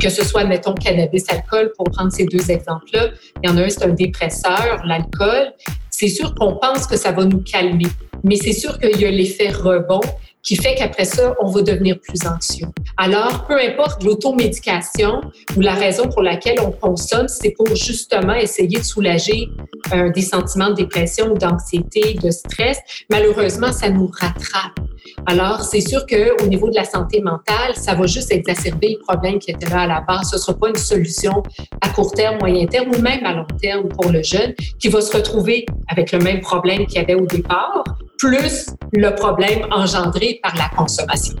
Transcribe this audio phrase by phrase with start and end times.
[0.00, 3.08] que ce soit, mettons, cannabis, alcool, pour prendre ces deux exemples-là.
[3.42, 5.52] Il y en a un, c'est un dépresseur, l'alcool.
[5.90, 7.88] C'est sûr qu'on pense que ça va nous calmer,
[8.22, 10.00] mais c'est sûr qu'il y a l'effet rebond
[10.42, 12.68] qui fait qu'après ça, on va devenir plus anxieux.
[12.96, 15.20] Alors, peu importe l'automédication
[15.56, 19.48] ou la raison pour laquelle on consomme, c'est pour justement essayer de soulager
[19.92, 22.78] euh, des sentiments de dépression ou d'anxiété, de stress.
[23.10, 24.78] Malheureusement, ça nous rattrape.
[25.26, 29.38] Alors, c'est sûr qu'au niveau de la santé mentale, ça va juste exacerber le problème
[29.38, 30.30] qui était là à la base.
[30.30, 31.42] Ce ne sera pas une solution
[31.80, 35.00] à court terme, moyen terme ou même à long terme pour le jeune qui va
[35.00, 37.84] se retrouver avec le même problème qu'il avait au départ,
[38.18, 41.34] plus le problème engendré par la consommation.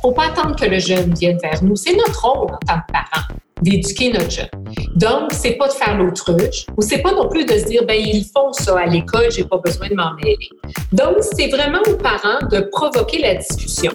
[0.00, 1.76] Faut pas attendre que le jeune vienne vers nous.
[1.76, 3.26] C'est notre rôle en tant que parents
[3.62, 4.48] d'éduquer notre jeune.
[4.96, 7.98] Donc, c'est pas de faire l'autruche ou c'est pas non plus de se dire ben
[7.98, 10.48] ils font ça à l'école, j'ai pas besoin de m'en mêler.
[10.92, 13.92] Donc, c'est vraiment aux parents de provoquer la discussion.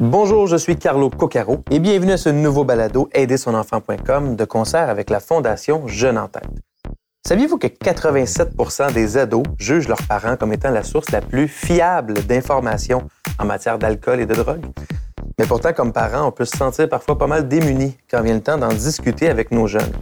[0.00, 5.10] Bonjour, je suis Carlo Coccaro et bienvenue à ce nouveau balado Aidersonenfant.com de concert avec
[5.10, 6.48] la Fondation Jeune en tête.
[7.26, 12.24] Saviez-vous que 87% des ados jugent leurs parents comme étant la source la plus fiable
[12.24, 13.08] d'informations
[13.38, 14.64] en matière d'alcool et de drogue?
[15.38, 18.40] Mais pourtant, comme parents, on peut se sentir parfois pas mal démunis quand vient le
[18.40, 19.92] temps d'en discuter avec nos jeunes.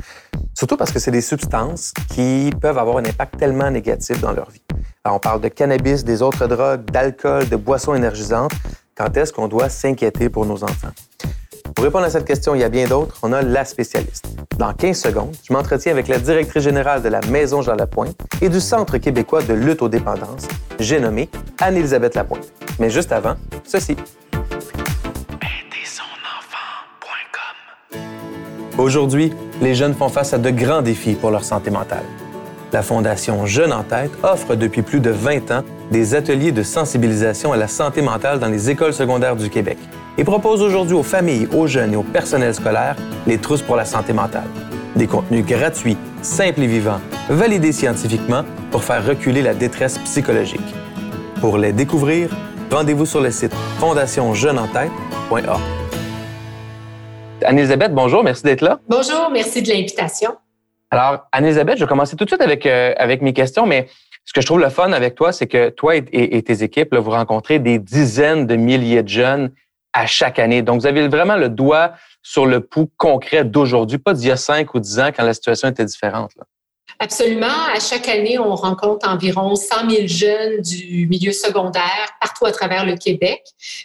[0.54, 4.48] Surtout parce que c'est des substances qui peuvent avoir un impact tellement négatif dans leur
[4.50, 4.62] vie.
[5.04, 8.52] Alors, on parle de cannabis, des autres drogues, d'alcool, de boissons énergisantes.
[8.96, 10.92] Quand est-ce qu'on doit s'inquiéter pour nos enfants?
[11.74, 13.18] Pour répondre à cette question, il y a bien d'autres.
[13.22, 14.26] On a la spécialiste.
[14.56, 18.48] Dans 15 secondes, je m'entretiens avec la directrice générale de la Maison Jean Lapointe et
[18.48, 20.48] du Centre québécois de lutte aux dépendances,
[20.80, 21.28] j'ai nommé
[21.60, 22.50] Anne-Élisabeth Lapointe.
[22.78, 23.34] Mais juste avant,
[23.64, 23.96] ceci.
[28.78, 29.32] Aujourd'hui,
[29.62, 32.04] les jeunes font face à de grands défis pour leur santé mentale.
[32.72, 37.52] La Fondation Jeunes en tête offre depuis plus de 20 ans des ateliers de sensibilisation
[37.52, 39.78] à la santé mentale dans les écoles secondaires du Québec
[40.18, 43.86] et propose aujourd'hui aux familles, aux jeunes et au personnel scolaire les trousses pour la
[43.86, 44.48] santé mentale.
[44.94, 47.00] Des contenus gratuits, simples et vivants,
[47.30, 50.74] validés scientifiquement pour faire reculer la détresse psychologique.
[51.40, 52.28] Pour les découvrir,
[52.70, 55.85] rendez-vous sur le site fondationjeuneentête.org.
[57.46, 58.80] Anne-Elisabeth, bonjour, merci d'être là.
[58.88, 60.36] Bonjour, merci de l'invitation.
[60.90, 63.88] Alors, Anne-Elisabeth, je vais commencer tout de suite avec, euh, avec mes questions, mais
[64.24, 67.10] ce que je trouve le fun avec toi, c'est que toi et, tes équipes, vous
[67.10, 69.52] rencontrez des dizaines de milliers de jeunes
[69.92, 70.62] à chaque année.
[70.62, 74.36] Donc, vous avez vraiment le doigt sur le pouls concret d'aujourd'hui, pas d'il y a
[74.36, 76.32] cinq ou dix ans quand la situation était différente.
[76.98, 77.46] Absolument.
[77.72, 82.84] À chaque année, on rencontre environ 100 000 jeunes du milieu secondaire partout à travers
[82.84, 83.42] le Québec.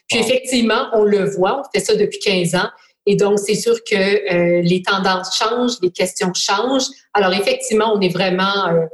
[0.07, 2.69] Puis effectivement, on le voit, on fait ça depuis 15 ans.
[3.05, 6.87] Et donc, c'est sûr que euh, les tendances changent, les questions changent.
[7.13, 8.85] Alors, effectivement, on est vraiment euh,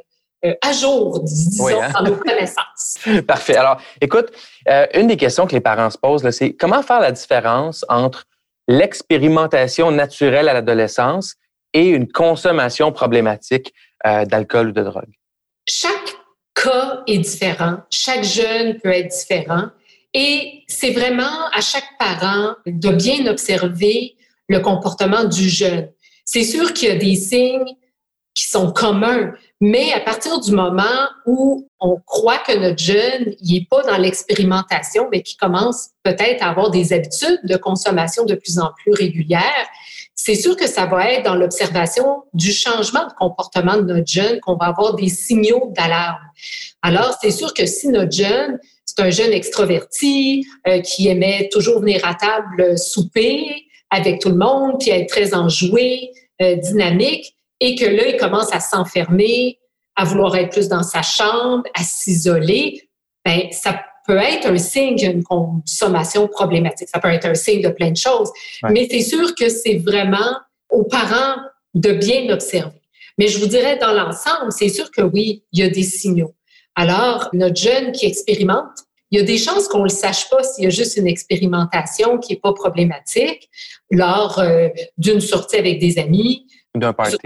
[0.45, 1.91] euh, à jour, disons, hein?
[1.94, 2.97] dans nos connaissances.
[3.28, 3.57] Parfait.
[3.57, 4.31] Alors, écoute,
[4.94, 8.25] une des questions que les parents se posent, c'est comment faire la différence entre
[8.68, 11.35] l'expérimentation naturelle à l'adolescence
[11.74, 15.13] et une consommation problématique d'alcool ou de drogue?
[15.68, 16.16] Chaque
[16.53, 17.78] cas est différent.
[17.89, 19.69] Chaque jeune peut être différent.
[20.20, 24.16] Et c'est vraiment à chaque parent de bien observer
[24.50, 25.90] le comportement du jeune.
[26.26, 27.76] C'est sûr qu'il y a des signes
[28.34, 33.68] qui sont communs, mais à partir du moment où on croit que notre jeune n'est
[33.70, 38.58] pas dans l'expérimentation, mais qui commence peut-être à avoir des habitudes de consommation de plus
[38.58, 39.68] en plus régulières,
[40.16, 44.40] c'est sûr que ça va être dans l'observation du changement de comportement de notre jeune
[44.40, 46.26] qu'on va avoir des signaux d'alarme.
[46.82, 51.81] Alors, c'est sûr que si notre jeune c'est un jeune extroverti euh, qui aimait toujours
[51.81, 56.12] venir à table euh, souper avec tout le monde, puis être très enjoué,
[56.42, 59.59] euh, dynamique, et que là, il commence à s'enfermer,
[59.96, 62.90] à vouloir être plus dans sa chambre, à s'isoler,
[63.25, 66.88] ben ça peut être un signe d'une consommation problématique.
[66.88, 68.31] Ça peut être un signe de plein de choses.
[68.69, 70.38] Mais c'est sûr que c'est vraiment
[70.69, 71.36] aux parents
[71.74, 72.81] de bien observer.
[73.18, 76.34] Mais je vous dirais, dans l'ensemble, c'est sûr que oui, il y a des signaux.
[76.78, 80.44] Alors, notre jeune qui expérimente, il y a des chances qu'on ne le sache pas
[80.44, 83.50] s'il y a juste une expérimentation qui n'est pas problématique
[83.90, 84.68] lors euh,
[84.98, 86.46] d'une sortie avec des amis.
[86.75, 87.18] D'un party.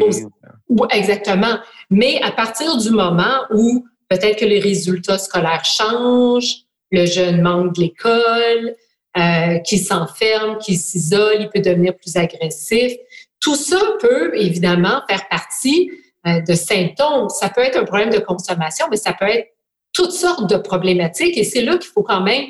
[0.92, 1.58] Exactement.
[1.90, 6.56] Mais à partir du moment où peut-être que les résultats scolaires changent,
[6.92, 8.75] le jeune manque de l'école,
[9.18, 12.94] euh, qui s'enferme, qui s'isole, il peut devenir plus agressif.
[13.42, 15.92] Tout ça peut évidemment faire partie
[16.28, 17.28] euh, de symptômes.
[17.30, 19.48] Ça peut être un problème de consommation, mais ça peut être
[19.94, 21.38] toutes sortes de problématiques.
[21.38, 22.46] Et c'est là qu'il faut quand même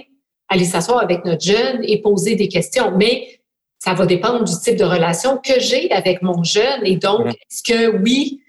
[0.50, 2.92] aller s'asseoir avec notre jeune et poser des questions.
[2.98, 3.40] Mais
[3.80, 6.86] ça va dépendre du type de relation que j'ai avec mon jeune.
[6.86, 8.42] Et donc, est-ce que oui,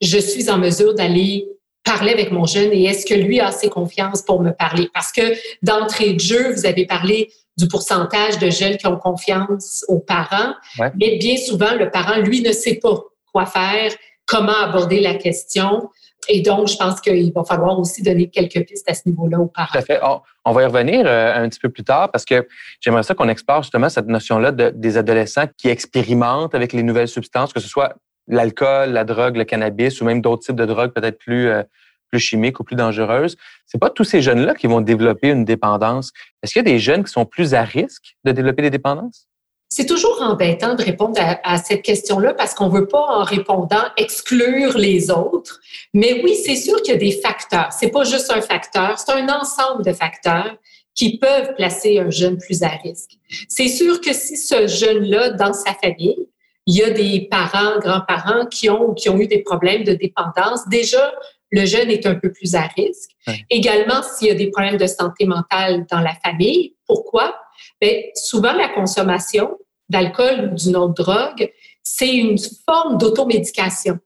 [0.00, 1.46] je suis en mesure d'aller
[1.84, 4.88] parler avec mon jeune et est-ce que lui a assez confiance pour me parler?
[4.94, 9.84] Parce que d'entrée de jeu, vous avez parlé du pourcentage de jeunes qui ont confiance
[9.88, 10.54] aux parents,
[10.98, 13.02] mais bien souvent, le parent, lui, ne sait pas
[13.32, 13.92] quoi faire,
[14.26, 15.90] comment aborder la question.
[16.28, 19.46] Et donc, je pense qu'il va falloir aussi donner quelques pistes à ce niveau-là aux
[19.46, 19.68] parents.
[19.72, 20.00] Tout à fait.
[20.44, 22.46] On, va y revenir euh, un petit peu plus tard parce que
[22.80, 27.08] j'aimerais ça qu'on explore justement cette notion-là de, des adolescents qui expérimentent avec les nouvelles
[27.08, 27.94] substances, que ce soit
[28.28, 31.62] l'alcool, la drogue, le cannabis ou même d'autres types de drogues peut-être plus, euh,
[32.10, 33.36] plus chimiques ou plus dangereuses.
[33.66, 36.12] C'est pas tous ces jeunes-là qui vont développer une dépendance.
[36.42, 39.29] Est-ce qu'il y a des jeunes qui sont plus à risque de développer des dépendances?
[39.72, 44.76] C'est toujours embêtant de répondre à, cette question-là parce qu'on veut pas, en répondant, exclure
[44.76, 45.60] les autres.
[45.94, 47.68] Mais oui, c'est sûr qu'il y a des facteurs.
[47.72, 50.56] C'est pas juste un facteur, c'est un ensemble de facteurs
[50.96, 53.12] qui peuvent placer un jeune plus à risque.
[53.48, 56.26] C'est sûr que si ce jeune-là, dans sa famille,
[56.66, 60.68] il y a des parents, grands-parents qui ont, qui ont eu des problèmes de dépendance,
[60.68, 61.12] déjà,
[61.50, 63.10] le jeune est un peu plus à risque.
[63.50, 67.36] Également, s'il y a des problèmes de santé mentale dans la famille, pourquoi?
[67.80, 69.56] Bien, souvent, la consommation
[69.88, 71.50] d'alcool ou d'une autre drogue,
[71.82, 72.36] c'est une
[72.66, 73.98] forme d'automédication.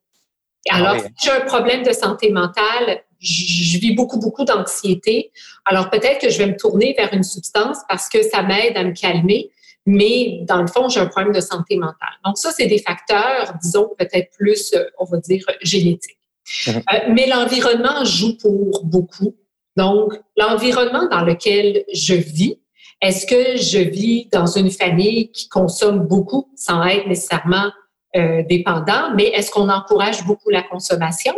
[0.69, 5.33] Ah Alors, si j'ai un problème de santé mentale, je vis beaucoup, beaucoup d'anxiété.
[5.65, 8.85] Alors, peut-être que je vais me tourner vers une substance parce que ça m'aide à
[8.85, 9.51] me calmer,
[9.87, 12.15] mais dans le fond, j'ai un problème de santé mentale.
[12.25, 16.19] Donc, ça, c'est des facteurs, disons, peut-être plus, euh, on va dire, génétiques.
[16.67, 16.77] Mhm.
[16.77, 19.37] Euh, mais l'environnement joue pour beaucoup.
[19.77, 22.61] Donc, l'environnement dans lequel je vis,
[23.05, 27.71] est-ce que je vis dans une famille qui consomme beaucoup sans être nécessairement
[28.17, 31.35] euh, dépendant, mais est-ce qu'on encourage beaucoup la consommation?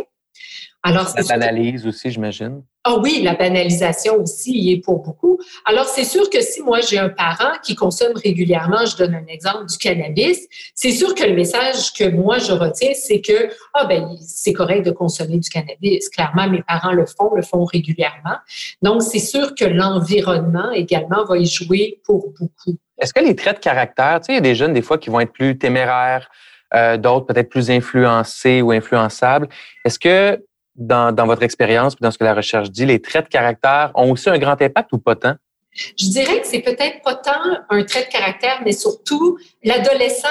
[0.83, 2.61] Alors, ça banalise aussi, j'imagine.
[2.83, 5.37] Ah oui, la banalisation aussi y est pour beaucoup.
[5.65, 9.25] Alors, c'est sûr que si moi j'ai un parent qui consomme régulièrement, je donne un
[9.27, 13.85] exemple du cannabis, c'est sûr que le message que moi je retiens, c'est que ah
[13.85, 16.07] ben c'est correct de consommer du cannabis.
[16.09, 18.37] Clairement, mes parents le font, le font régulièrement.
[18.81, 22.77] Donc, c'est sûr que l'environnement également va y jouer pour beaucoup.
[23.01, 24.97] Est-ce que les traits de caractère, tu sais, il y a des jeunes des fois
[24.97, 26.29] qui vont être plus téméraires,
[26.73, 29.47] euh, d'autres peut-être plus influencés ou influençables.
[29.85, 30.41] Est-ce que
[30.77, 34.11] dans, dans votre expérience dans ce que la recherche dit, les traits de caractère ont
[34.11, 35.35] aussi un grand impact ou pas tant?
[35.73, 40.27] Je dirais que c'est peut-être pas tant un trait de caractère, mais surtout l'adolescent,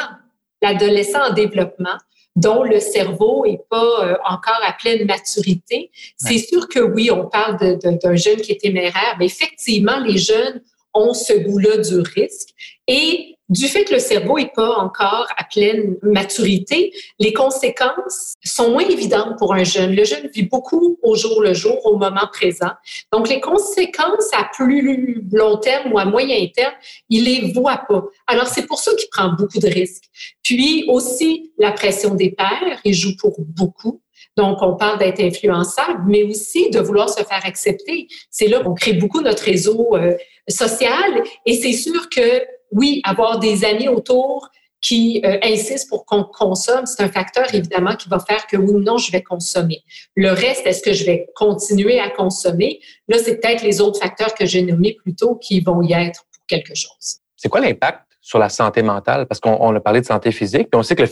[0.62, 1.96] l'adolescent en développement
[2.34, 5.90] dont le cerveau est pas euh, encore à pleine maturité.
[6.16, 10.60] C'est sûr que oui, on parle d'un jeune qui est téméraire, mais effectivement, les jeunes
[10.92, 12.50] ont ce goût-là du risque.
[12.88, 18.72] Et du fait que le cerveau n'est pas encore à pleine maturité, les conséquences sont
[18.72, 19.94] moins évidentes pour un jeune.
[19.94, 22.72] Le jeune vit beaucoup au jour le jour, au moment présent.
[23.12, 26.74] Donc, les conséquences à plus long terme ou à moyen terme,
[27.08, 28.04] il les voit pas.
[28.26, 30.04] Alors, c'est pour ça qu'il prend beaucoup de risques.
[30.42, 34.00] Puis aussi, la pression des pères, il joue pour beaucoup.
[34.36, 38.08] Donc, on parle d'être influençable, mais aussi de vouloir se faire accepter.
[38.30, 40.14] C'est là qu'on crée beaucoup notre réseau euh,
[40.48, 41.22] social.
[41.46, 42.42] Et c'est sûr que
[42.72, 47.96] oui, avoir des amis autour qui euh, insistent pour qu'on consomme, c'est un facteur évidemment
[47.96, 49.82] qui va faire que oui ou non, je vais consommer.
[50.14, 52.80] Le reste, est-ce que je vais continuer à consommer?
[53.08, 56.24] Là, c'est peut-être les autres facteurs que j'ai nommés plus tôt qui vont y être
[56.32, 57.20] pour quelque chose.
[57.36, 59.26] C'est quoi l'impact sur la santé mentale?
[59.26, 61.02] Parce qu'on a parlé de santé physique, puis on sait que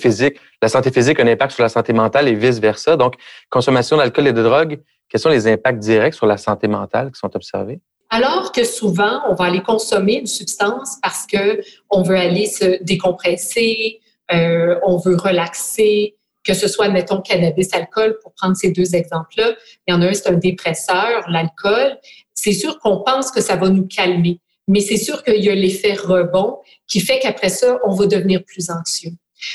[0.63, 2.97] la santé physique a un impact sur la santé mentale et vice-versa.
[2.97, 3.15] Donc,
[3.51, 7.19] consommation d'alcool et de drogue, quels sont les impacts directs sur la santé mentale qui
[7.19, 7.81] sont observés?
[8.15, 12.81] Alors que souvent, on va aller consommer une substance parce que on veut aller se
[12.85, 13.99] décompresser,
[14.33, 19.57] euh, on veut relaxer, que ce soit, mettons, cannabis, alcool, pour prendre ces deux exemples-là.
[19.89, 21.99] Il y en a un, c'est un dépresseur, l'alcool.
[22.35, 25.55] C'est sûr qu'on pense que ça va nous calmer, mais c'est sûr qu'il y a
[25.57, 29.11] l'effet rebond qui fait qu'après ça, on va devenir plus anxieux.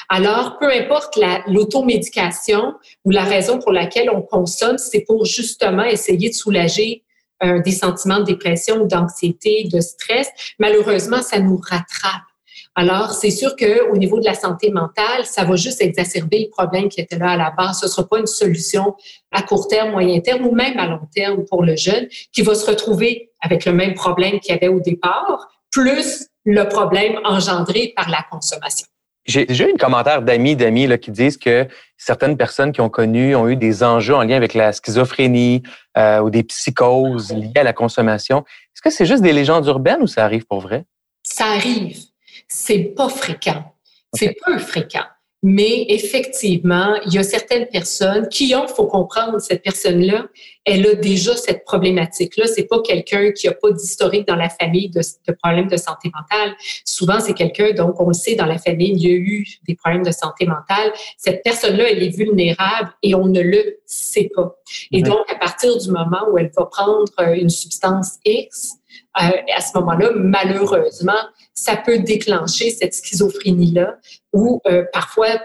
[0.09, 2.73] Alors, peu importe l'automédication
[3.05, 7.05] ou la raison pour laquelle on consomme, c'est pour justement essayer de soulager
[7.41, 10.29] des sentiments de dépression ou d'anxiété, de stress,
[10.59, 12.23] malheureusement, ça nous rattrape.
[12.75, 16.87] Alors, c'est sûr qu'au niveau de la santé mentale, ça va juste exacerber le problème
[16.87, 17.79] qui était là à la base.
[17.81, 18.95] Ce ne sera pas une solution
[19.31, 22.55] à court terme, moyen terme ou même à long terme pour le jeune qui va
[22.55, 27.93] se retrouver avec le même problème qu'il y avait au départ, plus le problème engendré
[27.95, 28.87] par la consommation.
[29.25, 33.35] J'ai déjà eu un commentaire d'amis, d'amis qui disent que certaines personnes qui ont connu
[33.35, 35.61] ont eu des enjeux en lien avec la schizophrénie
[35.97, 38.39] euh, ou des psychoses liées à la consommation.
[38.39, 40.85] Est-ce que c'est juste des légendes urbaines ou ça arrive pour vrai?
[41.21, 41.97] Ça arrive.
[42.47, 43.75] C'est pas fréquent.
[44.13, 45.05] C'est peu fréquent.
[45.41, 50.27] Mais effectivement, il y a certaines personnes qui ont, faut comprendre, cette personne-là,
[50.65, 52.45] elle a déjà cette problématique-là.
[52.45, 56.11] C'est pas quelqu'un qui a pas d'historique dans la famille de, de, problèmes de santé
[56.13, 56.55] mentale.
[56.83, 59.75] Souvent, c'est quelqu'un, donc on le sait, dans la famille, il y a eu des
[59.75, 60.91] problèmes de santé mentale.
[61.17, 64.57] Cette personne-là, elle est vulnérable et on ne le sait pas.
[64.91, 68.73] Et donc, à partir du moment où elle va prendre euh, une substance X,
[69.21, 71.13] euh, à ce moment-là, malheureusement,
[71.59, 73.97] ça peut déclencher cette schizophrénie-là
[74.33, 75.41] ou euh, parfois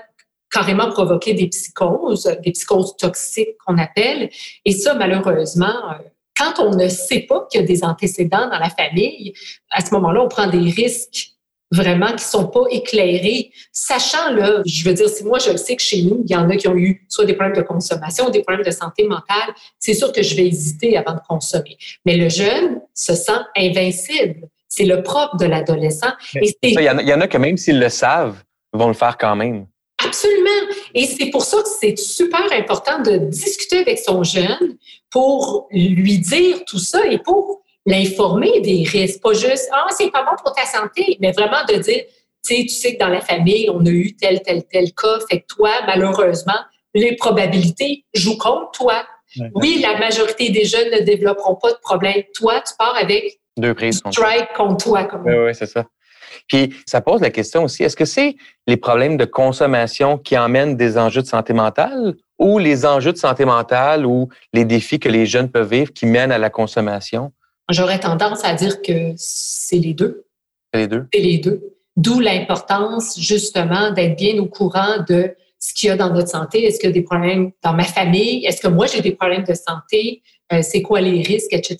[0.50, 4.30] carrément provoquer des psychoses, des psychoses toxiques qu'on appelle.
[4.64, 5.94] Et ça, malheureusement, euh,
[6.36, 9.34] quand on ne sait pas qu'il y a des antécédents dans la famille,
[9.70, 11.32] à ce moment-là, on prend des risques
[11.72, 15.74] vraiment qui sont pas éclairés, sachant là, je veux dire, si moi je le sais
[15.74, 18.30] que chez nous, il y en a qui ont eu soit des problèmes de consommation,
[18.30, 21.76] des problèmes de santé mentale, c'est sûr que je vais hésiter avant de consommer.
[22.06, 24.48] Mais le jeune se sent invincible.
[24.76, 26.10] C'est le propre de l'adolescent.
[26.34, 28.94] Il y, en a, il y en a que même s'ils le savent, vont le
[28.94, 29.66] faire quand même.
[30.04, 30.74] Absolument.
[30.94, 34.76] Et c'est pour ça que c'est super important de discuter avec son jeune
[35.10, 39.22] pour lui dire tout ça et pour l'informer des risques.
[39.22, 42.02] Pas juste, ah, c'est pas bon pour ta santé, mais vraiment de dire,
[42.44, 45.20] tu sais, tu sais que dans la famille, on a eu tel, tel, tel cas,
[45.30, 46.58] fait que toi, malheureusement,
[46.94, 49.04] les probabilités jouent contre toi.
[49.54, 52.22] Oui, la majorité des jeunes ne développeront pas de problème.
[52.34, 55.04] Toi, tu pars avec deux prises strike contre toi.
[55.04, 55.84] Comme oui, oui, c'est ça.
[56.48, 60.76] Puis ça pose la question aussi, est-ce que c'est les problèmes de consommation qui emmènent
[60.76, 65.08] des enjeux de santé mentale ou les enjeux de santé mentale ou les défis que
[65.08, 67.32] les jeunes peuvent vivre qui mènent à la consommation?
[67.70, 70.26] J'aurais tendance à dire que c'est les deux.
[70.72, 71.06] C'est les deux.
[71.12, 71.62] C'est les deux.
[71.96, 75.34] D'où l'importance justement d'être bien au courant de
[75.64, 76.64] ce qu'il y a dans notre santé.
[76.64, 78.44] Est-ce qu'il y a des problèmes dans ma famille?
[78.44, 80.22] Est-ce que moi j'ai des problèmes de santé?
[80.52, 81.78] Euh, c'est quoi les risques, etc.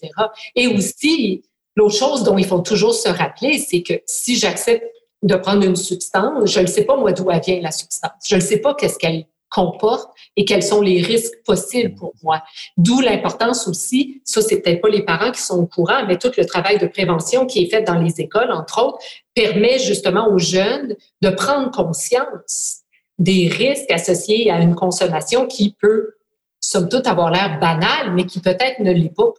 [0.56, 1.42] Et aussi,
[1.76, 4.84] l'autre chose dont il faut toujours se rappeler, c'est que si j'accepte
[5.22, 8.12] de prendre une substance, je ne sais pas moi d'où vient la substance.
[8.26, 12.42] Je ne sais pas qu'est-ce qu'elle comporte et quels sont les risques possibles pour moi.
[12.76, 16.30] D'où l'importance aussi, ça c'est peut-être pas les parents qui sont au courant, mais tout
[16.36, 18.98] le travail de prévention qui est fait dans les écoles, entre autres,
[19.34, 22.80] permet justement aux jeunes de prendre conscience
[23.18, 26.14] des risques associés à une consommation qui peut,
[26.60, 29.32] somme toute, avoir l'air banale, mais qui peut-être ne l'est pas.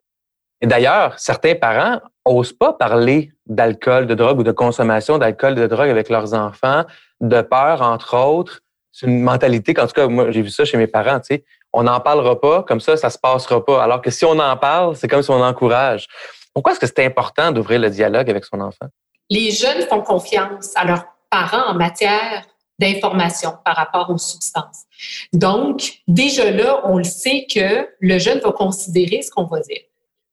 [0.66, 5.68] Et d'ailleurs, certains parents osent pas parler d'alcool, de drogue ou de consommation d'alcool, de
[5.68, 6.86] drogue avec leurs enfants,
[7.22, 10.78] de peur, entre autres, c'est une mentalité qu'en tout cas, moi, j'ai vu ça chez
[10.78, 11.46] mes parents, tu sais.
[11.72, 13.84] On n'en parlera pas, comme ça, ça se passera pas.
[13.84, 16.08] Alors que si on en parle, c'est comme si on encourage.
[16.52, 18.88] Pourquoi est-ce que c'est important d'ouvrir le dialogue avec son enfant?
[19.30, 22.44] Les jeunes font confiance à leurs parents en matière
[22.80, 24.86] d'information par rapport aux substances.
[25.32, 29.82] Donc, déjà là, on le sait que le jeune va considérer ce qu'on va dire.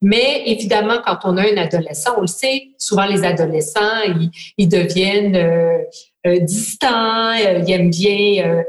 [0.02, 4.02] Mais évidemment, quand on a un adolescent, on le sait, souvent les adolescents,
[4.58, 5.78] ils, deviennent euh,
[6.26, 8.64] euh, distants, euh, ils aiment bien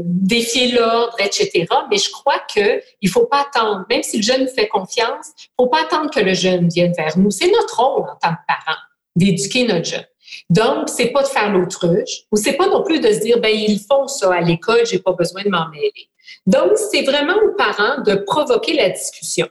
[0.00, 1.66] défier l'ordre, etc.
[1.90, 5.26] Mais je crois que il faut pas attendre, même si le jeune nous fait confiance,
[5.60, 7.30] faut pas attendre que le jeune vienne vers nous.
[7.30, 8.78] C'est notre rôle en tant que parents
[9.14, 10.06] d'éduquer notre jeune.
[10.48, 13.54] Donc, c'est pas de faire l'autruche, ou c'est pas non plus de se dire, ben
[13.54, 16.08] ils font ça à l'école, j'ai pas besoin de m'en mêler.
[16.46, 19.48] Donc, c'est vraiment aux parents de provoquer la discussion.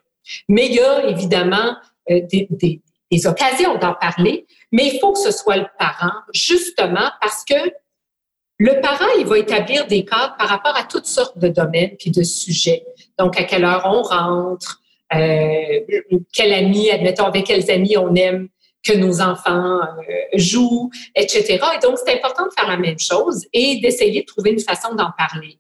[0.50, 1.76] Mais il y a évidemment
[2.10, 7.44] euh, des, occasions d'en parler, mais il faut que ce soit le parent, justement parce
[7.46, 7.72] que
[8.60, 12.10] le parent, il va établir des cadres par rapport à toutes sortes de domaines puis
[12.10, 12.84] de sujets.
[13.20, 14.82] Donc, à quelle heure on rentre,
[15.14, 15.80] euh,
[16.34, 18.50] quel ami, admettons, avec quels amis on aime
[18.84, 21.60] que nos enfants euh, jouent, etc.
[21.76, 24.96] Et donc, c'est important de faire la même chose et d'essayer de trouver une façon
[24.96, 25.60] d'en parler.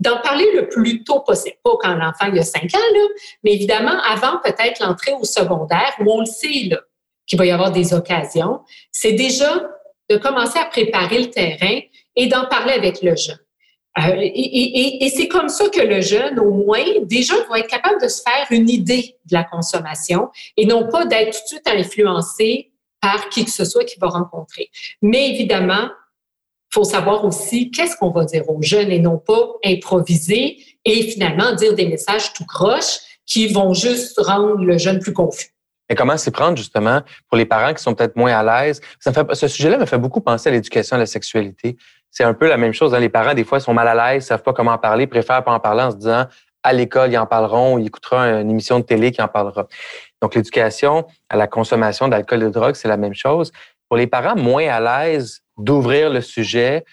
[0.00, 3.00] D'en parler le plus tôt possible, pas quand l'enfant a 5 ans, là,
[3.42, 6.70] mais évidemment avant peut-être l'entrée au secondaire où on le sait
[7.26, 8.60] qu'il va y avoir des occasions,
[8.92, 9.68] c'est déjà
[10.10, 11.80] de commencer à préparer le terrain
[12.16, 13.38] et d'en parler avec le jeune.
[13.98, 17.68] Euh, et, et, et c'est comme ça que le jeune, au moins, déjà, va être
[17.68, 21.46] capable de se faire une idée de la consommation et non pas d'être tout de
[21.46, 24.70] suite influencé par qui que ce soit qu'il va rencontrer.
[25.02, 25.88] Mais évidemment,
[26.70, 31.54] faut savoir aussi qu'est-ce qu'on va dire aux jeunes et non pas improviser et finalement
[31.54, 35.54] dire des messages tout croche qui vont juste rendre le jeune plus confus.
[35.90, 38.80] Et comment s'y prendre justement pour les parents qui sont peut-être moins à l'aise?
[39.00, 41.76] Ça fait, ce sujet-là me fait beaucoup penser à l'éducation à la sexualité.
[42.10, 42.94] C'est un peu la même chose.
[42.94, 43.00] Hein.
[43.00, 45.52] Les parents, des fois, sont mal à l'aise, savent pas comment en parler, préfèrent pas
[45.52, 46.26] en parler en se disant
[46.62, 49.66] à l'école, ils en parleront, ils écouteront une émission de télé qui en parlera.
[50.20, 53.52] Donc, l'éducation à la consommation d'alcool et de drogue, c'est la même chose.
[53.88, 56.84] Pour les parents moins à l'aise d'ouvrir le sujet,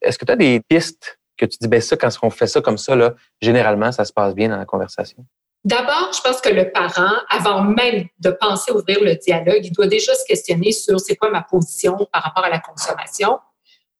[0.00, 2.60] est-ce que tu as des pistes que tu dis, ben ça, quand on fait ça
[2.60, 5.24] comme ça, là, généralement, ça se passe bien dans la conversation?
[5.64, 9.86] D'abord, je pense que le parent, avant même de penser ouvrir le dialogue, il doit
[9.86, 13.38] déjà se questionner sur c'est quoi ma position par rapport à la consommation.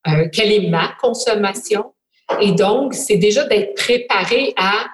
[0.07, 1.93] euh, quelle est ma consommation.
[2.39, 4.85] Et donc, c'est déjà d'être préparé à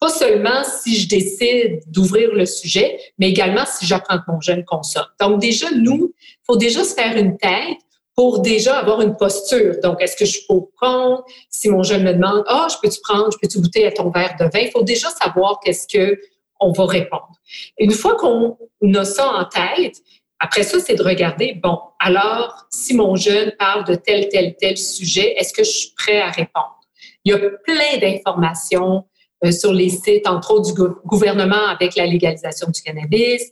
[0.00, 4.64] pas seulement si je décide d'ouvrir le sujet, mais également si j'apprends que mon jeune
[4.64, 5.06] consomme.
[5.18, 6.14] Donc déjà, nous,
[6.46, 7.78] faut déjà se faire une tête
[8.18, 9.76] pour déjà avoir une posture.
[9.80, 11.24] Donc, est-ce que je peux prendre?
[11.50, 14.34] Si mon jeune me demande, ah, je peux-tu prendre, je peux-tu goûter à ton verre
[14.40, 14.58] de vin?
[14.58, 16.18] Il faut déjà savoir qu'est-ce que
[16.58, 17.30] on va répondre.
[17.78, 18.58] Une fois qu'on
[18.92, 19.98] a ça en tête,
[20.40, 24.76] après ça, c'est de regarder, bon, alors, si mon jeune parle de tel, tel, tel
[24.76, 26.80] sujet, est-ce que je suis prêt à répondre?
[27.24, 29.04] Il y a plein d'informations
[29.50, 33.42] sur les sites, entre autres du gouvernement avec la légalisation du cannabis.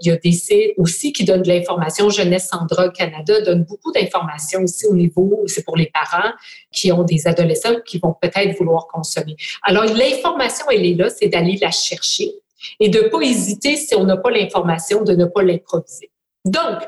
[0.00, 2.10] Il y a des sites aussi qui donnent de l'information.
[2.10, 6.32] Jeunesse sans drogue Canada donne beaucoup d'informations aussi au niveau, c'est pour les parents
[6.72, 9.36] qui ont des adolescents qui vont peut-être vouloir consommer.
[9.62, 12.32] Alors, l'information, elle est là, c'est d'aller la chercher
[12.80, 16.10] et de ne pas hésiter si on n'a pas l'information, de ne pas l'improviser.
[16.44, 16.80] Donc,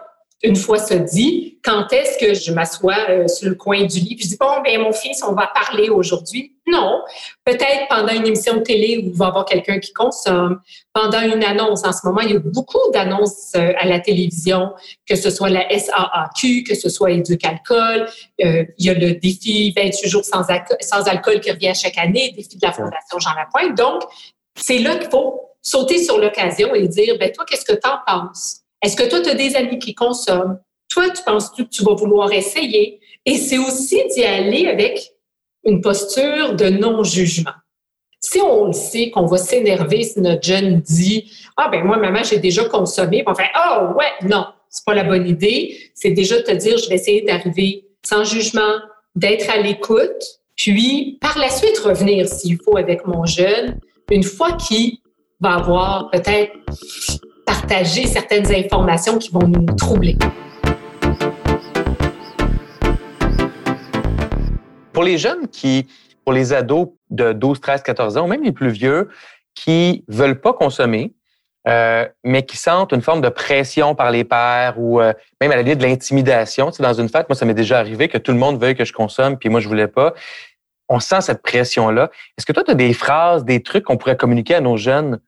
[0.42, 4.16] une fois ça dit, quand est-ce que je m'assois euh, sur le coin du lit
[4.16, 6.56] puis je dis bon ben mon fils on va parler aujourd'hui.
[6.66, 7.02] Non,
[7.44, 10.60] peut-être pendant une émission de télé où il va y avoir quelqu'un qui consomme,
[10.92, 14.72] pendant une annonce en ce moment, il y a beaucoup d'annonces euh, à la télévision,
[15.06, 18.06] que ce soit la SAAQ, que ce soit Éduc-Alcool,
[18.44, 20.44] euh, il y a le défi 28 jours sans,
[20.80, 23.76] sans alcool qui revient chaque année, défi de la Fondation Jean Lapointe.
[23.76, 24.02] Donc,
[24.54, 27.98] c'est là qu'il faut sauter sur l'occasion et dire ben toi qu'est-ce que tu en
[28.06, 28.60] penses?
[28.82, 30.58] Est-ce que toi, tu as des amis qui consomment?
[30.88, 33.00] Toi, tu penses que tu vas vouloir essayer?
[33.26, 35.12] Et c'est aussi d'y aller avec
[35.64, 37.52] une posture de non-jugement.
[38.20, 42.22] Si on le sait qu'on va s'énerver si notre jeune dit Ah, ben moi, maman,
[42.22, 45.76] j'ai déjà consommé, on fait Ah, oh, ouais, non, c'est pas la bonne idée.
[45.94, 48.78] C'est déjà de te dire Je vais essayer d'arriver sans jugement,
[49.14, 53.78] d'être à l'écoute, puis par la suite revenir s'il faut avec mon jeune,
[54.10, 54.98] une fois qu'il
[55.40, 56.52] va avoir peut-être
[57.50, 60.16] partager certaines informations qui vont nous troubler.
[64.92, 65.88] Pour les jeunes qui,
[66.24, 69.08] pour les ados de 12, 13, 14 ans, ou même les plus vieux,
[69.56, 71.12] qui veulent pas consommer,
[71.66, 75.56] euh, mais qui sentent une forme de pression par les pairs ou euh, même à
[75.56, 76.70] la limite de l'intimidation.
[76.70, 78.84] Tu dans une fête, moi, ça m'est déjà arrivé que tout le monde veuille que
[78.84, 80.14] je consomme, puis moi, je voulais pas.
[80.88, 82.10] On sent cette pression-là.
[82.38, 85.18] Est-ce que toi, tu as des phrases, des trucs qu'on pourrait communiquer à nos jeunes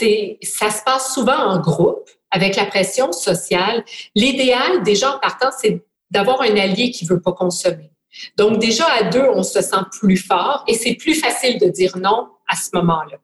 [0.00, 3.84] c'est, ça se passe souvent en groupe, avec la pression sociale,
[4.14, 7.90] l'idéal, déjà en partant, c'est d'avoir un allié qui veut pas consommer.
[8.36, 11.96] Donc, déjà à deux, on se sent plus fort et c'est plus facile de dire
[11.96, 13.18] non à ce moment-là.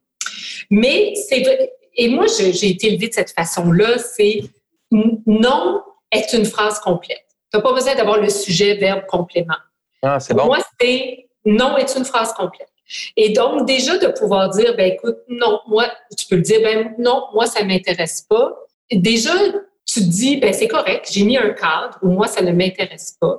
[0.71, 4.43] Mais c'est vrai, et moi, j'ai été élevée de cette façon-là, c'est
[4.91, 7.27] non est une phrase complète.
[7.51, 9.57] Tu n'as pas besoin d'avoir le sujet, verbe, complément.
[10.03, 10.47] Ah, c'est bon.
[10.47, 12.71] Moi, c'est non est une phrase complète.
[13.17, 16.95] Et donc, déjà, de pouvoir dire, ben écoute, non, moi, tu peux le dire, ben
[16.99, 18.53] non, moi, ça m'intéresse pas.
[18.91, 19.33] Déjà,
[19.87, 23.17] tu te dis, ben c'est correct, j'ai mis un cadre ou moi, ça ne m'intéresse
[23.21, 23.39] pas.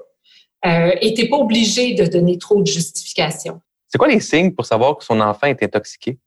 [0.66, 3.62] Euh, et tu n'es pas obligé de donner trop de justification.
[3.88, 6.18] C'est quoi les signes pour savoir que son enfant est intoxiqué?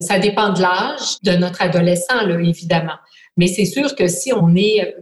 [0.00, 2.96] Ça dépend de l'âge de notre adolescent, là, évidemment.
[3.36, 4.96] Mais c'est sûr que si on est,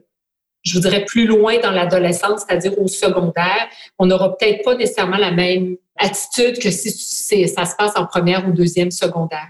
[0.68, 5.16] je vous dirais, plus loin dans l'adolescence, c'est-à-dire au secondaire, on n'aura peut-être pas nécessairement
[5.16, 9.48] la même attitude que si ça se passe en première ou deuxième secondaire.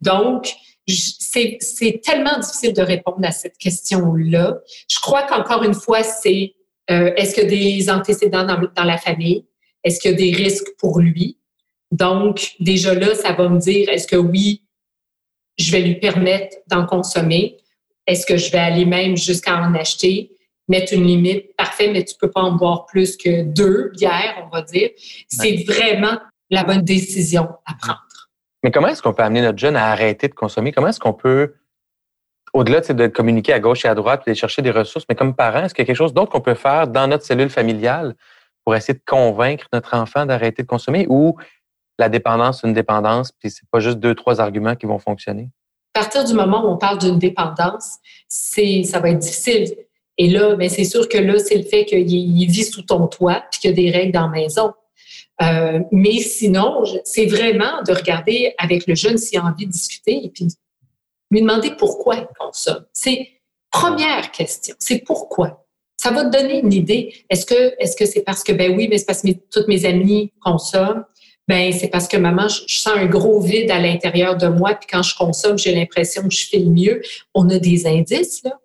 [0.00, 0.54] Donc,
[0.86, 4.58] c'est tellement difficile de répondre à cette question-là.
[4.88, 6.54] Je crois qu'encore une fois, c'est
[6.90, 9.44] euh, est-ce qu'il y a des antécédents dans, dans la famille?
[9.82, 11.38] Est-ce qu'il y a des risques pour lui?
[11.90, 14.62] Donc, déjà là, ça va me dire, est-ce que oui,
[15.58, 17.56] je vais lui permettre d'en consommer?
[18.06, 20.35] Est-ce que je vais aller même jusqu'à en acheter?
[20.68, 24.48] Mettre une limite, parfait, mais tu peux pas en boire plus que deux bières, on
[24.48, 24.90] va dire.
[25.28, 26.18] C'est vraiment
[26.50, 28.02] la bonne décision à prendre.
[28.62, 30.72] Mais comment est-ce qu'on peut amener notre jeune à arrêter de consommer?
[30.72, 31.54] Comment est-ce qu'on peut,
[32.52, 35.36] au-delà de communiquer à gauche et à droite et de chercher des ressources, mais comme
[35.36, 38.14] parent, est-ce qu'il y a quelque chose d'autre qu'on peut faire dans notre cellule familiale
[38.64, 41.36] pour essayer de convaincre notre enfant d'arrêter de consommer ou
[41.98, 45.50] la dépendance, une dépendance, puis c'est pas juste deux, trois arguments qui vont fonctionner?
[45.94, 47.98] À partir du moment où on parle d'une dépendance,
[48.28, 49.74] c'est, ça va être difficile
[50.18, 52.06] et là, ben, c'est sûr que là, c'est le fait qu'il
[52.50, 54.72] vit sous ton toit puis qu'il y a des règles dans la maison.
[55.42, 60.24] Euh, mais sinon, c'est vraiment de regarder avec le jeune s'il a envie de discuter
[60.24, 60.48] et puis
[61.30, 62.84] lui demander pourquoi il consomme.
[62.92, 63.28] C'est
[63.70, 65.66] première question, c'est pourquoi?
[65.98, 67.14] Ça va te donner une idée.
[67.28, 70.32] Est-ce que est-ce c'est parce que ben oui, mais c'est parce que toutes mes amies
[70.40, 71.04] consomment?
[71.48, 74.74] Ben c'est parce que maman, je, je, sens un gros vide à l'intérieur de moi
[74.74, 77.02] puis quand je consomme, j'ai l'impression que je fais le mieux.
[77.34, 78.58] On a des indices là.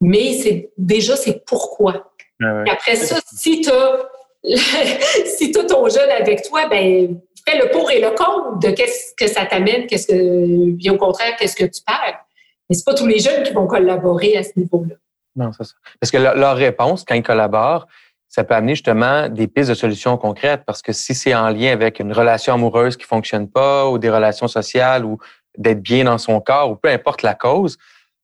[0.00, 2.12] Mais c'est déjà, c'est pourquoi.
[2.42, 4.08] Ah après ça, si tu as,
[5.26, 9.26] si ton jeune avec toi, ben fais le pour et le contre de qu'est-ce que
[9.26, 12.20] ça t'amène, qu'est-ce que, bien au contraire, qu'est-ce que tu perds.
[12.68, 14.96] Mais c'est pas tous les jeunes qui vont collaborer à ce niveau-là.
[15.36, 15.74] Non, c'est ça.
[16.00, 17.86] Parce que leur réponse, quand ils collaborent,
[18.28, 21.72] ça peut amener justement des pistes de solutions concrètes parce que si c'est en lien
[21.72, 25.18] avec une relation amoureuse qui fonctionne pas ou des relations sociales ou
[25.56, 27.78] d'être bien dans son corps ou peu importe la cause,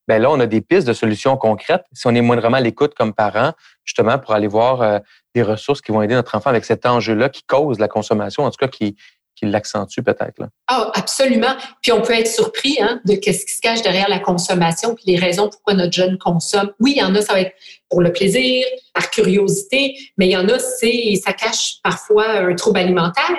[0.08, 2.94] ben là, on a des pistes de solutions concrètes si on est moindrement à l'écoute
[2.94, 3.52] comme parent,
[3.84, 4.98] justement pour aller voir euh,
[5.34, 8.50] des ressources qui vont aider notre enfant avec cet enjeu-là qui cause la consommation, en
[8.50, 8.96] tout cas qui,
[9.34, 10.42] qui l'accentue peut-être.
[10.68, 11.54] Ah, absolument.
[11.82, 15.04] Puis on peut être surpris hein, de ce qui se cache derrière la consommation, puis
[15.06, 16.72] les raisons pourquoi notre jeune consomme.
[16.80, 17.54] Oui, il y en a, ça va être
[17.88, 22.54] pour le plaisir, par curiosité, mais il y en a, c'est ça cache parfois un
[22.54, 23.38] trouble alimentaire,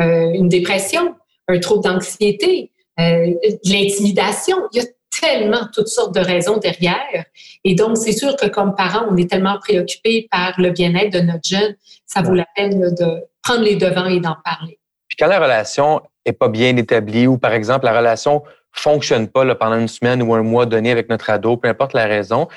[0.00, 1.14] euh, une dépression,
[1.48, 3.26] un trouble d'anxiété, euh,
[3.64, 4.56] de l'intimidation.
[4.72, 4.88] Il y a
[5.20, 7.24] tellement toutes sortes de raisons derrière.
[7.64, 11.20] Et donc, c'est sûr que comme parents, on est tellement préoccupés par le bien-être de
[11.20, 11.74] notre jeune,
[12.06, 14.78] ça vaut la peine de prendre les devants et d'en parler.
[15.08, 19.54] Puis quand la relation est pas bien établie ou, par exemple, la relation fonctionne pas
[19.54, 22.48] pendant une semaine ou un mois donné avec notre ado, peu importe la raison,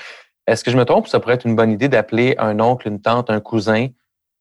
[0.45, 1.08] est-ce que je me trompe?
[1.08, 3.88] Ça pourrait être une bonne idée d'appeler un oncle, une tante, un cousin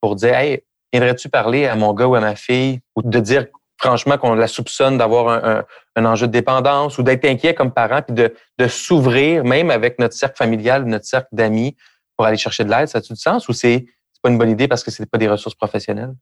[0.00, 3.46] pour dire, hey, viendrais-tu parler à mon gars ou à ma fille ou de dire
[3.82, 5.64] franchement qu'on la soupçonne d'avoir
[5.96, 10.14] un, enjeu de dépendance ou d'être inquiet comme parent, puis de, s'ouvrir, même avec notre
[10.14, 11.76] cercle familial, notre cercle d'amis,
[12.16, 13.86] pour aller chercher de l'aide, ça a-tu du sens ou c'est
[14.22, 16.14] pas une bonne idée parce que c'est pas des ressources professionnelles?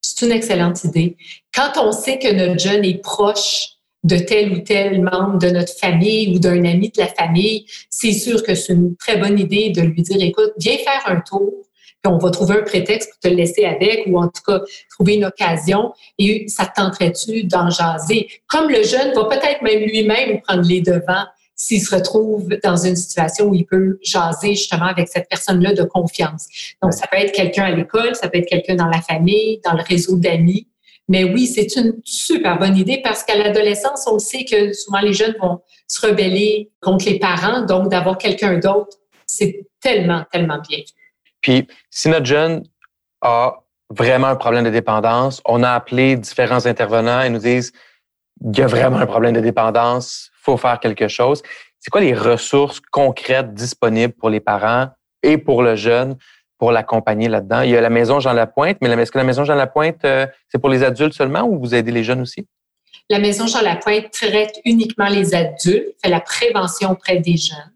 [0.00, 1.16] C'est une excellente idée.
[1.54, 3.68] Quand on sait que notre jeune est proche
[4.02, 8.12] de tel ou tel membre de notre famille ou d'un ami de la famille, c'est
[8.12, 11.52] sûr que c'est une très bonne idée de lui dire, écoute, viens faire un tour,
[12.06, 14.60] on va trouver un prétexte pour te laisser avec ou en tout cas
[14.90, 18.28] trouver une occasion et ça tenterait-tu d'en jaser?
[18.48, 22.96] Comme le jeune va peut-être même lui-même prendre les devants s'il se retrouve dans une
[22.96, 26.48] situation où il peut jaser justement avec cette personne-là de confiance.
[26.82, 29.74] Donc, ça peut être quelqu'un à l'école, ça peut être quelqu'un dans la famille, dans
[29.74, 30.66] le réseau d'amis.
[31.08, 35.12] Mais oui, c'est une super bonne idée parce qu'à l'adolescence, on sait que souvent les
[35.12, 37.62] jeunes vont se rebeller contre les parents.
[37.62, 40.78] Donc, d'avoir quelqu'un d'autre, c'est tellement, tellement bien.
[41.42, 42.62] Puis, si notre jeune
[43.20, 43.58] a
[43.90, 47.72] vraiment un problème de dépendance, on a appelé différents intervenants et nous disent
[48.44, 51.42] il y a vraiment un problème de dépendance, faut faire quelque chose.
[51.78, 54.88] C'est quoi les ressources concrètes disponibles pour les parents
[55.22, 56.16] et pour le jeune
[56.58, 57.62] pour l'accompagner là-dedans?
[57.62, 60.26] Il y a la maison Jean Lapointe, mais est-ce que la maison Jean Lapointe, euh,
[60.48, 62.46] c'est pour les adultes seulement ou vous aidez les jeunes aussi?
[63.10, 67.72] La maison Jean Lapointe traite uniquement les adultes, fait la prévention auprès des jeunes.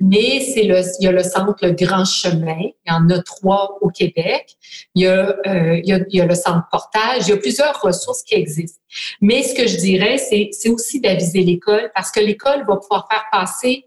[0.00, 2.58] Mais c'est le, il y a le centre Le Grand Chemin.
[2.60, 4.56] Il y en a trois au Québec.
[4.94, 7.26] Il y a, euh, il y a, il y a le centre Portage.
[7.26, 8.80] Il y a plusieurs ressources qui existent.
[9.20, 13.08] Mais ce que je dirais, c'est, c'est aussi d'aviser l'école parce que l'école va pouvoir
[13.10, 13.86] faire passer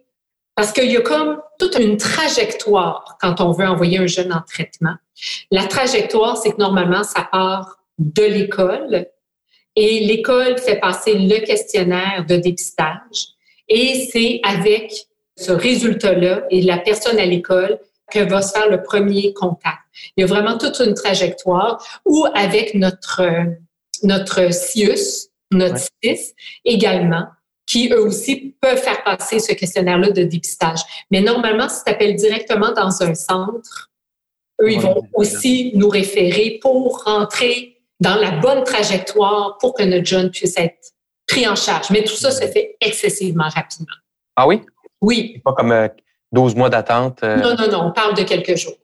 [0.55, 4.41] parce qu'il y a comme toute une trajectoire quand on veut envoyer un jeune en
[4.41, 4.95] traitement.
[5.51, 9.07] La trajectoire, c'est que normalement, ça part de l'école
[9.75, 13.35] et l'école fait passer le questionnaire de dépistage
[13.69, 14.91] et c'est avec
[15.39, 17.79] ce résultat-là et la personne à l'école
[18.11, 19.79] que va se faire le premier contact.
[20.17, 23.21] Il y a vraiment toute une trajectoire où avec notre,
[24.03, 26.33] notre CIUS, notre CIS
[26.65, 27.25] également,
[27.65, 30.79] qui eux aussi peuvent faire passer ce questionnaire-là de dépistage.
[31.11, 33.91] Mais normalement, si tu appelles directement dans un centre,
[34.61, 40.05] eux, ils vont aussi nous référer pour rentrer dans la bonne trajectoire pour que notre
[40.05, 40.93] jeune puisse être
[41.27, 41.91] pris en charge.
[41.91, 43.95] Mais tout ça se fait excessivement rapidement.
[44.35, 44.61] Ah oui?
[45.01, 45.41] Oui.
[45.43, 45.89] Pas comme
[46.31, 47.23] 12 euh, mois d'attente.
[47.23, 47.37] Euh.
[47.37, 48.75] Non, non, non, on parle de quelques jours.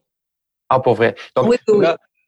[0.68, 1.14] Ah, pour vrai.
[1.34, 1.54] Donc,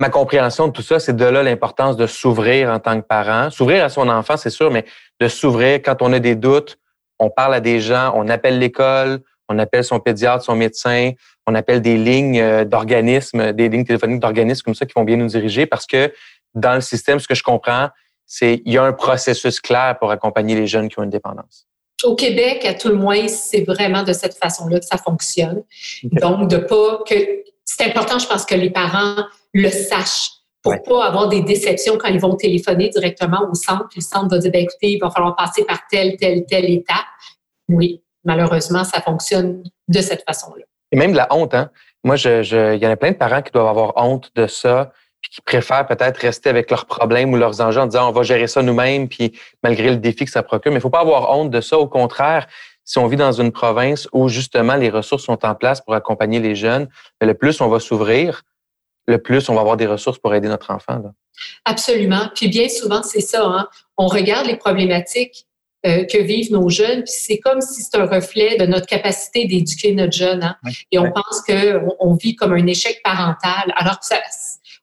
[0.01, 3.51] ma compréhension de tout ça, c'est de là l'importance de s'ouvrir en tant que parent.
[3.51, 4.85] S'ouvrir à son enfant, c'est sûr, mais
[5.21, 6.79] de s'ouvrir quand on a des doutes,
[7.19, 11.13] on parle à des gens, on appelle l'école, on appelle son pédiatre, son médecin,
[11.47, 15.17] on appelle des lignes euh, d'organismes, des lignes téléphoniques d'organismes comme ça qui vont bien
[15.17, 16.13] nous diriger parce que
[16.55, 17.89] dans le système, ce que je comprends,
[18.27, 21.67] c'est il y a un processus clair pour accompagner les jeunes qui ont une dépendance.
[22.05, 25.63] Au Québec, à tout le moins, c'est vraiment de cette façon-là que ça fonctionne.
[26.05, 27.15] Donc, de pas que
[27.65, 29.17] c'est important, je pense que les parents
[29.53, 30.31] le sachent
[30.63, 33.89] pour ne pas avoir des déceptions quand ils vont téléphoner directement au centre.
[33.91, 36.71] Puis le centre va dire, ben, écoutez, il va falloir passer par telle, telle, telle
[36.71, 37.07] étape.
[37.69, 40.65] Oui, malheureusement, ça fonctionne de cette façon-là.
[40.93, 41.71] Et même de la honte, hein?
[42.05, 44.47] Moi, je, je, il y en a plein de parents qui doivent avoir honte de
[44.47, 44.93] ça
[45.29, 48.23] puis qui préfèrent peut-être rester avec leurs problèmes ou leurs enjeux en disant on va
[48.23, 50.73] gérer ça nous-mêmes, puis malgré le défi que ça procure.
[50.73, 51.79] Mais il faut pas avoir honte de ça.
[51.79, 52.47] Au contraire,
[52.85, 56.41] si on vit dans une province où justement les ressources sont en place pour accompagner
[56.41, 56.89] les jeunes,
[57.21, 58.43] le plus on va s'ouvrir,
[59.07, 61.03] le plus on va avoir des ressources pour aider notre enfant.
[61.65, 62.31] Absolument.
[62.35, 63.45] Puis bien souvent, c'est ça.
[63.45, 63.69] Hein?
[63.97, 65.47] On regarde les problématiques
[65.87, 69.45] euh, que vivent nos jeunes, puis c'est comme si c'est un reflet de notre capacité
[69.45, 70.43] d'éduquer notre jeune.
[70.43, 70.57] Hein?
[70.91, 74.17] Et on pense qu'on on vit comme un échec parental, alors que ça,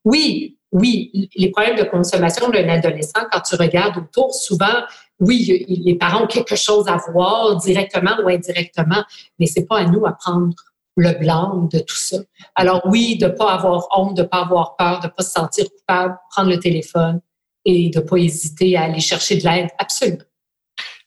[0.05, 4.83] oui, oui, les problèmes de consommation d'un adolescent, quand tu regardes autour, souvent,
[5.19, 9.03] oui, les parents ont quelque chose à voir directement ou indirectement,
[9.39, 10.53] mais c'est pas à nous à prendre
[10.97, 12.17] le blâme de tout ça.
[12.55, 16.17] Alors oui, de pas avoir honte, de pas avoir peur, de pas se sentir coupable,
[16.29, 17.21] prendre le téléphone
[17.65, 20.23] et de pas hésiter à aller chercher de l'aide, absolument.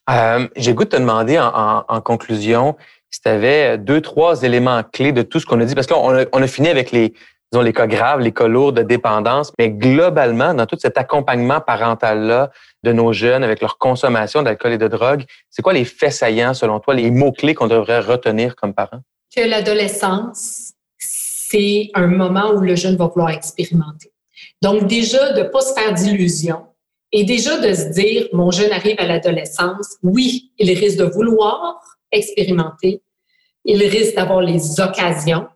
[0.09, 2.75] Euh, J'ai goût de te demander en, conclusion
[3.11, 6.15] si tu avais deux, trois éléments clés de tout ce qu'on a dit, parce qu'on
[6.15, 7.13] a, on a fini avec les,
[7.51, 11.61] disons, les cas graves, les cas lourds de dépendance, mais globalement, dans tout cet accompagnement
[11.61, 12.51] parental-là
[12.83, 16.53] de nos jeunes avec leur consommation d'alcool et de drogue, c'est quoi les faits saillants,
[16.53, 19.01] selon toi, les mots-clés qu'on devrait retenir comme parents?
[19.35, 24.11] Que l'adolescence, c'est un moment où le jeune va vouloir expérimenter.
[24.61, 26.65] Donc, déjà, de ne pas se faire d'illusions
[27.11, 31.79] et déjà de se dire, mon jeune arrive à l'adolescence, oui, il risque de vouloir
[32.11, 33.01] expérimenter,
[33.65, 35.47] il risque d'avoir les occasions,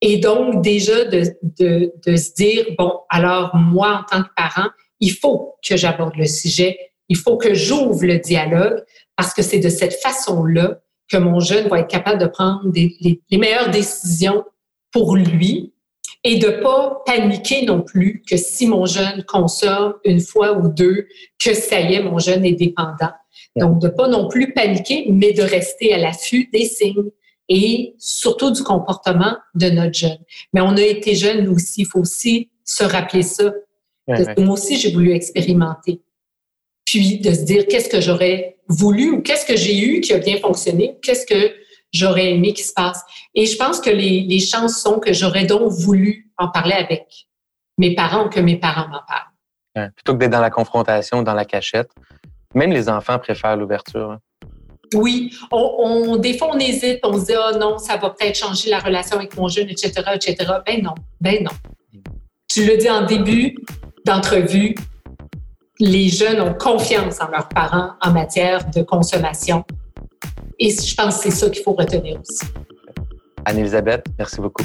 [0.00, 1.24] et donc, déjà, de,
[1.58, 6.16] de, de, se dire, bon, alors moi, en tant que parent, il faut que j'aborde
[6.16, 8.82] le sujet, il faut que j'ouvre le dialogue,
[9.16, 12.96] parce que c'est de cette façon-là que mon jeune va être capable de prendre des,
[13.00, 14.44] les, les, meilleures décisions
[14.92, 15.74] pour lui
[16.22, 21.08] et de pas paniquer non plus que si mon jeune consomme une fois ou deux,
[21.42, 23.10] que ça y est, mon jeune est dépendant.
[23.56, 27.10] Donc, de pas non plus paniquer, mais de rester à l'affût des signes,
[27.50, 30.18] et surtout du comportement de notre jeune.
[30.54, 31.82] Mais on a été jeune, nous aussi.
[31.82, 33.52] Il faut aussi se rappeler ça.
[34.06, 36.00] Parce que moi aussi, j'ai voulu expérimenter.
[36.84, 40.18] Puis de se dire qu'est-ce que j'aurais voulu ou qu'est-ce que j'ai eu qui a
[40.18, 41.54] bien fonctionné, qu'est-ce que
[41.92, 43.02] j'aurais aimé qu'il se passe.
[43.34, 47.26] Et je pense que les, les chances sont que j'aurais donc voulu en parler avec
[47.78, 49.92] mes parents ou que mes parents m'en parlent.
[49.94, 51.90] plutôt que d'être dans la confrontation, dans la cachette.
[52.54, 54.12] Même les enfants préfèrent l'ouverture.
[54.12, 54.20] Hein.
[54.94, 58.70] Oui, on, des fois, on hésite, on se dit, oh non, ça va peut-être changer
[58.70, 60.36] la relation avec mon jeune, etc., etc.
[60.66, 61.52] Ben non, ben non.
[62.48, 63.56] Tu le dis en début
[64.04, 64.74] d'entrevue,
[65.78, 69.64] les jeunes ont confiance en leurs parents en matière de consommation.
[70.58, 72.52] Et je pense que c'est ça qu'il faut retenir aussi.
[73.44, 74.64] Anne-Elisabeth, merci beaucoup.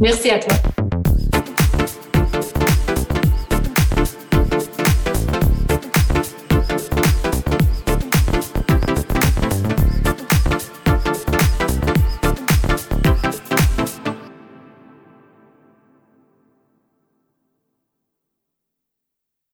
[0.00, 0.54] Merci à toi.